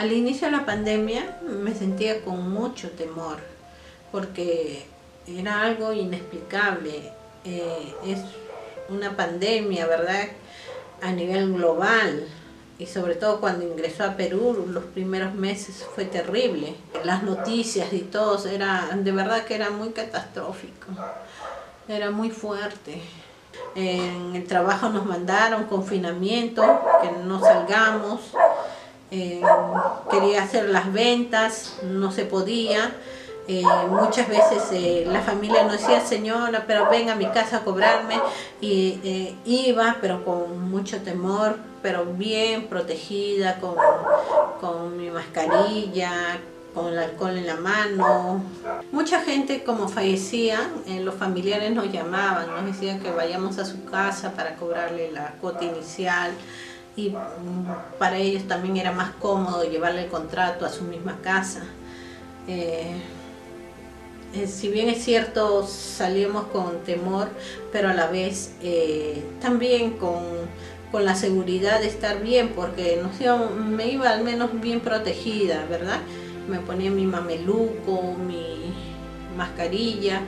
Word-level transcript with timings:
Al 0.00 0.12
inicio 0.12 0.46
de 0.46 0.56
la 0.56 0.64
pandemia 0.64 1.40
me 1.42 1.74
sentía 1.74 2.24
con 2.24 2.50
mucho 2.50 2.90
temor 2.92 3.36
porque 4.10 4.86
era 5.26 5.60
algo 5.60 5.92
inexplicable. 5.92 7.12
Eh, 7.44 7.94
es 8.06 8.20
una 8.88 9.14
pandemia, 9.14 9.86
¿verdad? 9.86 10.28
A 11.02 11.12
nivel 11.12 11.52
global 11.52 12.26
y 12.78 12.86
sobre 12.86 13.14
todo 13.14 13.40
cuando 13.40 13.66
ingresó 13.66 14.04
a 14.04 14.16
Perú, 14.16 14.64
los 14.70 14.84
primeros 14.84 15.34
meses 15.34 15.86
fue 15.94 16.06
terrible. 16.06 16.76
Las 17.04 17.22
noticias 17.22 17.92
y 17.92 17.98
todo, 17.98 18.42
era, 18.48 18.88
de 18.94 19.12
verdad 19.12 19.44
que 19.44 19.54
era 19.54 19.68
muy 19.68 19.90
catastrófico, 19.90 20.86
era 21.88 22.10
muy 22.10 22.30
fuerte. 22.30 23.02
En 23.74 24.34
el 24.34 24.46
trabajo 24.46 24.88
nos 24.88 25.04
mandaron 25.04 25.64
confinamiento, 25.64 26.62
que 27.02 27.10
no 27.22 27.38
salgamos, 27.38 28.32
eh, 29.10 29.42
quería 30.10 30.42
hacer 30.42 30.68
las 30.68 30.92
ventas, 30.92 31.76
no 31.82 32.12
se 32.12 32.24
podía. 32.24 32.92
Eh, 33.48 33.64
muchas 33.88 34.28
veces 34.28 34.62
eh, 34.70 35.04
la 35.08 35.20
familia 35.22 35.64
nos 35.64 35.80
decía, 35.80 36.00
señora, 36.00 36.64
pero 36.68 36.88
venga 36.88 37.14
a 37.14 37.16
mi 37.16 37.26
casa 37.26 37.58
a 37.58 37.64
cobrarme. 37.64 38.20
Y 38.60 39.34
iba, 39.44 39.96
pero 40.00 40.24
con 40.24 40.70
mucho 40.70 41.00
temor, 41.02 41.56
pero 41.82 42.04
bien 42.04 42.68
protegida, 42.68 43.58
con, 43.58 43.74
con 44.60 44.96
mi 44.96 45.10
mascarilla, 45.10 46.38
con 46.72 46.92
el 46.92 46.98
alcohol 47.00 47.36
en 47.36 47.46
la 47.48 47.56
mano. 47.56 48.44
Mucha 48.92 49.20
gente 49.22 49.64
como 49.64 49.88
fallecía, 49.88 50.70
los 51.00 51.16
familiares 51.16 51.72
nos 51.72 51.90
llamaban, 51.90 52.48
nos 52.48 52.64
decían 52.66 53.00
que 53.00 53.10
vayamos 53.10 53.58
a 53.58 53.64
su 53.64 53.84
casa 53.86 54.32
para 54.32 54.54
cobrarle 54.54 55.10
la 55.10 55.32
cuota 55.40 55.64
inicial 55.64 56.30
y 56.96 57.14
para 57.98 58.18
ellos 58.18 58.44
también 58.48 58.76
era 58.76 58.92
más 58.92 59.10
cómodo 59.12 59.64
llevarle 59.64 60.04
el 60.04 60.10
contrato 60.10 60.66
a 60.66 60.68
su 60.68 60.84
misma 60.84 61.18
casa. 61.22 61.62
Eh, 62.48 62.94
eh, 64.34 64.46
si 64.46 64.68
bien 64.68 64.88
es 64.88 65.04
cierto, 65.04 65.66
salíamos 65.66 66.44
con 66.46 66.80
temor, 66.84 67.28
pero 67.72 67.88
a 67.88 67.94
la 67.94 68.06
vez 68.06 68.54
eh, 68.62 69.24
también 69.40 69.92
con, 69.92 70.22
con, 70.92 71.04
la 71.04 71.14
seguridad 71.14 71.80
de 71.80 71.88
estar 71.88 72.22
bien, 72.22 72.50
porque 72.54 73.00
no 73.02 73.50
me 73.50 73.88
iba 73.88 74.10
al 74.10 74.22
menos 74.22 74.60
bien 74.60 74.80
protegida, 74.80 75.64
¿verdad? 75.68 76.00
Me 76.48 76.58
ponía 76.58 76.90
mi 76.90 77.06
mameluco, 77.06 78.14
mi 78.14 78.72
mascarilla 79.36 80.22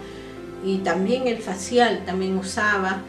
y 0.65 0.79
también 0.79 1.27
el 1.27 1.39
facial 1.39 2.05
también 2.05 2.37
usaba 2.39 3.03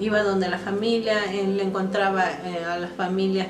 iba 0.00 0.22
donde 0.22 0.48
la 0.48 0.58
familia, 0.58 1.26
le 1.26 1.62
encontraba 1.62 2.24
eh, 2.44 2.64
a 2.64 2.78
las 2.78 2.92
familias 2.92 3.48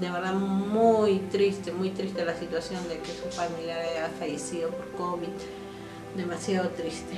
de 0.00 0.10
verdad 0.10 0.34
muy 0.34 1.18
triste, 1.30 1.72
muy 1.72 1.90
triste 1.90 2.24
la 2.24 2.34
situación 2.34 2.80
de 2.88 2.98
que 2.98 3.12
su 3.12 3.28
familia 3.30 3.76
haya 3.78 4.08
fallecido 4.18 4.70
por 4.70 4.88
COVID, 4.92 5.28
demasiado 6.16 6.70
triste. 6.70 7.16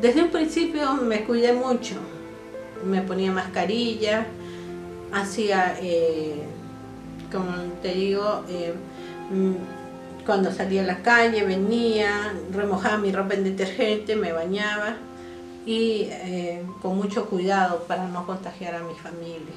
Desde 0.00 0.22
un 0.22 0.30
principio 0.30 0.94
me 0.94 1.24
cuidé 1.24 1.52
mucho, 1.52 1.96
me 2.84 3.02
ponía 3.02 3.30
mascarilla, 3.30 4.26
hacía, 5.12 5.76
eh, 5.80 6.42
como 7.30 7.52
te 7.82 7.94
digo, 7.94 8.44
eh, 8.48 8.74
mm, 9.30 10.24
cuando 10.24 10.52
salía 10.52 10.82
a 10.82 10.86
la 10.86 11.02
calle 11.02 11.44
venía, 11.44 12.32
remojaba 12.52 12.98
mi 12.98 13.12
ropa 13.12 13.34
en 13.34 13.44
detergente, 13.44 14.16
me 14.16 14.32
bañaba, 14.32 14.96
y 15.66 16.06
eh, 16.10 16.64
con 16.80 16.96
mucho 16.96 17.26
cuidado 17.26 17.84
para 17.86 18.06
no 18.06 18.26
contagiar 18.26 18.74
a 18.74 18.80
mi 18.80 18.94
familia. 18.94 19.54